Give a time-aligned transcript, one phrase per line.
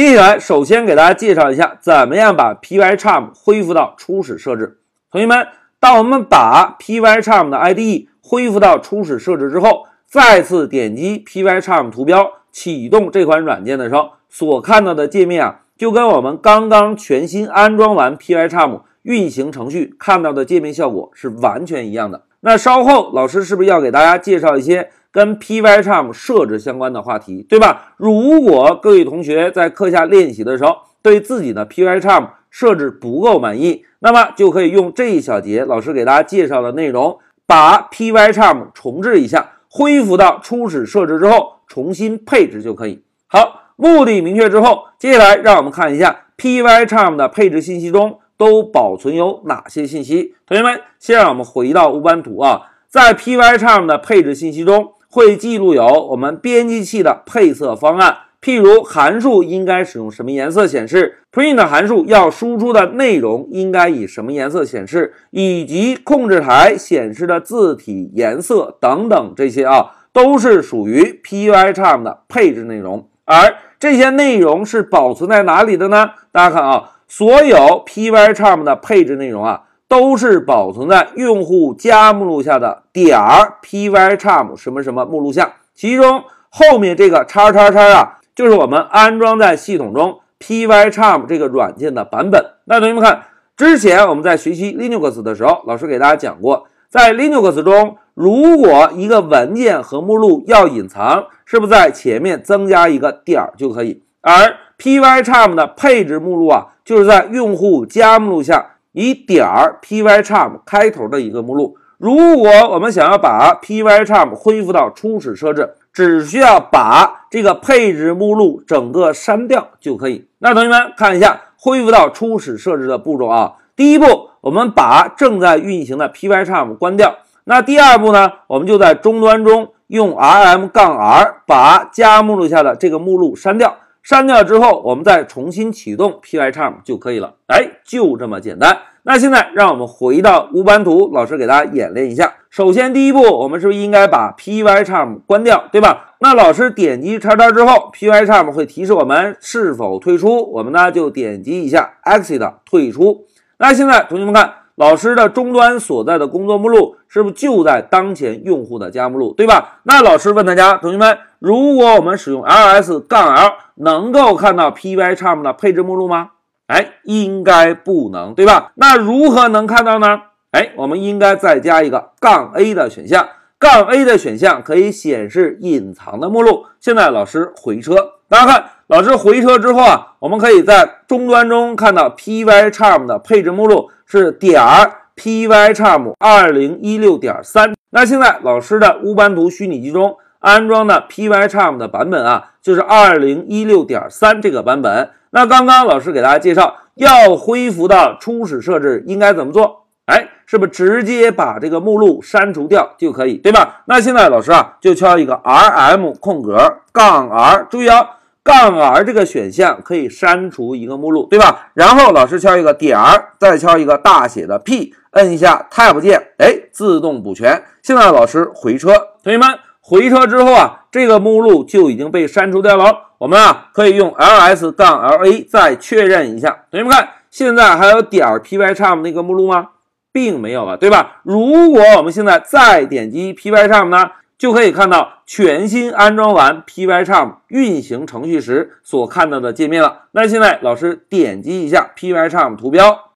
[0.00, 4.78] 接下来，首先给大家介绍一下，怎么样把 Pycharm 恢复到初始设置。
[5.10, 5.46] 同学们，
[5.78, 22.22] 当我们把 Pycharm 的 IDE 恢复到初始设置之后，再次点击 Pycharm 图标启动这款软件的时候，所看到的界面啊，就跟我们刚刚全新安装完 Pycharm 运行程序看到的界面效果是完全一样的。
[22.40, 24.90] 那稍后老师是不是要给大家介绍一些？
[25.12, 27.94] 跟 Pycharm 设置相关的话题，对吧？
[27.96, 43.02] 如果各位同学在课下练习的时候，对自己的 Pycharm 设置不够满意，那么就可以用这一小节老师给大家介绍的内容，把 Pycharm 重置一下，恢复到初始设置之后，重新配置就可以。
[43.26, 50.34] 好，目的明确之后，接下来让我们看一下 Pycharm 的配置信息中都保存有哪些信息。
[50.46, 54.94] 同学们，先让我们回到乌班图啊，在 Pycharm 的配置信息中。
[55.12, 73.08] 会记录有我们编辑器的配色方案，譬如函数应该使用什么颜色显示，print 函数要输出的内容应该以什么颜色显示，以及控制台显示的字体颜色等等，这些啊都是属于 Pycharm 的配置内容。
[73.24, 76.10] 而这些内容是保存在哪里的呢？
[76.30, 79.64] 大家看啊，所有 Pycharm 的配置内容啊。
[79.90, 92.40] 都是保存在用户加目录下的点儿 Pycharm 什么什么目录下，其中后面这个叉叉叉啊，就是我们安装在系统中 Pycharm 这个软件的版本。
[92.66, 93.22] 那同学们看，
[93.56, 104.04] 之前我们在学习 Linux 的时候，老师给大家讲过，在 Linux 中，如果一个文件和目录要隐藏，是不是在前面增加一个点儿就可以？
[104.20, 108.66] 而 Pycharm 的配置目录啊，就是在用户加目录下。
[108.90, 111.76] 以点儿 Pycharm 开头的一个目录。
[111.96, 120.26] 如果我们想要把 Pycharm 恢复到初始设置，只需要把这个配置目录整个删掉就可以。
[120.40, 123.52] 那同学们看一下恢复到初始设置的步骤啊。
[123.76, 127.14] 第一步，我们把正在运行的 Pycharm 关掉。
[127.44, 133.76] 那第二步呢，我们就在终端中用 rm 杠 r 把加目录下的这个目录删掉。
[134.02, 137.34] 删掉之后，我们再重新启动 Pycharm 就可以了。
[137.46, 138.78] 哎，就这么简单。
[139.02, 142.34] 那现在让我们回到乌班图，老师给大家演练一下。
[142.50, 146.14] 首先，第一步，我们是不是应该把 Pycharm 关掉，对吧？
[146.20, 153.26] 那老师点击叉叉之后，Pycharm 会提示我们是否退出，我们呢就点击一下 Exit 退出。
[153.58, 154.54] 那现在同学们看。
[154.80, 159.80] 老师的终端所在的工作目录是不是就在当前用户的加目录，对吧？
[159.82, 166.30] 那老师问大家，同学们，如果我们使用 ls 杠 l，能够看到 Pycharm 的配置目录吗？
[166.68, 168.72] 哎，应该不能，对吧？
[168.76, 170.22] 那如何能看到呢？
[170.52, 176.64] 哎，我们应该再加一个杠 a 的选项，杠 a 的选项可以显示隐藏的目录。
[176.80, 183.90] 现在老师回车，大家看，老师回车之后啊，我们可以在终端中看到 Pycharm 的配置目录。
[184.18, 187.74] 是点儿 Pycharm 二零一六点三。
[187.90, 195.10] 那现在老师的乌班图虚拟机中安装的 Pycharm 的版本啊，就是二零一六点三这个版本。
[195.30, 199.86] 那刚刚老师给大家介绍，要恢复到初始设置应该怎么做？
[200.06, 203.82] 哎，是不是直接把这个目录删除掉就可以，对吧？
[203.84, 208.16] 那现在老师啊，就敲一个 rm 空格杠 r，注意啊。
[208.42, 211.70] 杠 r 这个选项可以删除一个目录，对吧？
[211.74, 217.62] 然后老师敲一个点儿，再敲一个大写的 P，摁一下 Tab 键，哎，自动补全。
[217.82, 218.92] 现在老师回车，
[219.22, 219.46] 同学们
[219.80, 223.10] 回车之后啊，这个目录就已经被删除掉了。
[223.18, 226.64] 我们啊可以用 ls 杠 la 再确认一下。
[226.70, 229.68] 同学们看，现在还有点儿 Pycharm 那个目录吗？
[230.12, 231.20] 并没有了，对吧？
[231.22, 234.10] 如果我们现在再点击 Pycharm 呢？
[234.40, 240.04] 就可以看到全新安装完 Pycharm 运行程序时所看到的界面了。
[240.12, 243.10] 那现在老师点击一下 Pycharm 图标，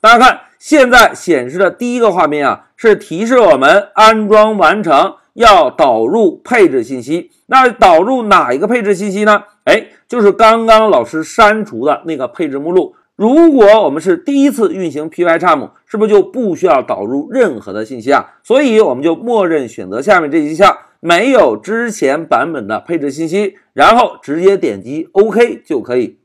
[0.00, 7.30] 大家看，现在显示的第一个画面啊，是提示我们安装完成，要导入配置信息。
[7.46, 9.44] 那导入哪一个配置信息呢？
[9.66, 12.96] 哎，就是刚刚老师删除的那个配置目录。
[13.14, 18.38] 如果我们是第一次运行 Pycharm，是不是就不需要导入任何的信息啊？
[18.42, 26.18] 所以我们就默认选择下面这几项，没有之前版本的配置信息，然后直接点击 OK 就可以。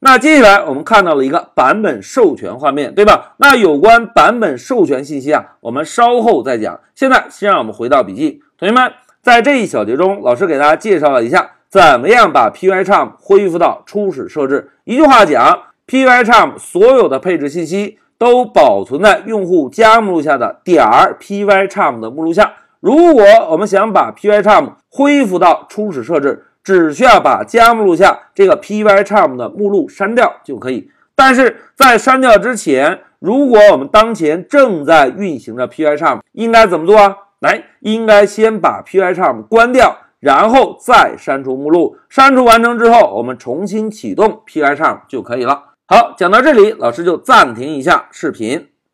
[0.00, 3.36] 那接下来我们看到了一个版本授权画面，对吧？
[3.38, 6.78] 那有关版本授权信息啊，我们稍后再讲。
[6.94, 8.92] 现在先让我们回到笔记，同学们，
[9.22, 14.72] 在这一小节中，老师给大家介绍了一下怎么样把 Pycharm 恢复到初始设置。
[14.84, 15.62] 一句话讲。
[15.90, 22.52] Pycharm 所有的配置信息都保存在用户加目录下的点儿 Pycharm 的目录下。
[22.78, 30.90] 如果我们想把 Pycharm 恢复到初始设置，只需要把加目录下这个 Pycharm 的目录删掉就可以。
[31.14, 37.16] 但是在删掉之前，如果我们当前正在运行着 Pycharm，应该怎么做啊？
[37.40, 41.96] 来，应该先把 Pycharm 关掉，然后再删除目录。
[42.10, 45.69] 删除完成之后，我们重新启动 Pycharm 就可以了。
[45.92, 48.69] 好，讲到这里，老师就暂停一下视频。